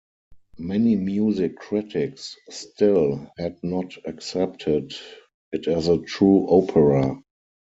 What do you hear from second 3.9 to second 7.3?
accepted it as a true opera.